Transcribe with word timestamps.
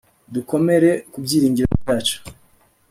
dukomere 0.33 0.89
ku 1.11 1.17
byiringiro 1.23 1.71
byacu 1.83 2.17